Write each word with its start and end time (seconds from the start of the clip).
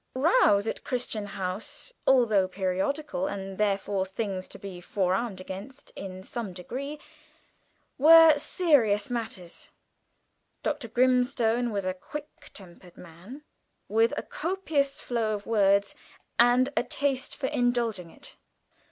Rows 0.15 0.65
at 0.65 0.83
Crichton 0.83 1.27
House, 1.27 1.93
although 2.07 2.47
periodical, 2.47 3.27
and 3.27 3.59
therefore 3.59 4.03
things 4.03 4.47
to 4.47 4.57
be 4.57 4.81
forearmed 4.81 5.39
against 5.39 5.91
in 5.95 6.23
some 6.23 6.53
degree, 6.53 6.99
were 7.99 8.35
serious 8.39 9.11
matters. 9.11 9.69
Dr. 10.63 10.87
Grimstone 10.87 11.69
was 11.71 11.85
a 11.85 11.93
quick 11.93 12.49
tempered 12.51 12.97
man, 12.97 13.43
with 13.87 14.11
a 14.17 14.23
copious 14.23 14.99
flow 14.99 15.35
of 15.35 15.45
words 15.45 15.93
and 16.39 16.69
a 16.75 16.81
taste 16.81 17.35
for 17.35 17.45
indulging 17.45 18.09
it. 18.09 18.37